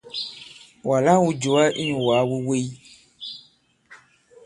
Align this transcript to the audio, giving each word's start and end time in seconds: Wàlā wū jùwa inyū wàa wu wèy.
Wàlā 0.87 1.13
wū 1.23 1.29
jùwa 1.41 1.63
inyū 1.81 1.97
wàa 2.07 2.23
wu 2.29 2.37
wèy. 2.47 2.67